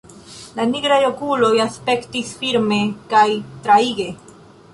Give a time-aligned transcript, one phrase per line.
[0.59, 2.81] La nigraj okuloj aspektis firme
[3.13, 3.23] kaj
[3.69, 4.11] traige.